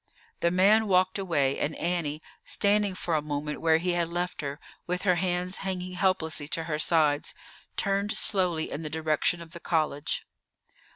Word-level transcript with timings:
The 0.39 0.49
man 0.49 0.87
walked 0.87 1.19
away, 1.19 1.59
and 1.59 1.75
Annie, 1.75 2.23
standing 2.43 2.95
for 2.95 3.13
a 3.13 3.21
moment 3.21 3.61
where 3.61 3.77
he 3.77 3.91
had 3.91 4.09
left 4.09 4.41
her, 4.41 4.59
with 4.87 5.03
her 5.03 5.17
hands 5.17 5.57
hanging 5.57 5.91
helplessly 5.91 6.47
to 6.47 6.63
her 6.63 6.79
sides, 6.79 7.35
turned 7.77 8.13
slowly 8.17 8.71
in 8.71 8.81
the 8.81 8.89
direction 8.89 9.43
of 9.43 9.51
the 9.51 9.59
college. 9.59 10.25